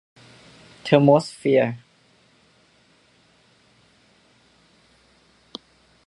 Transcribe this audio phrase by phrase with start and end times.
[0.81, 1.75] เทอร์โมสเฟียร์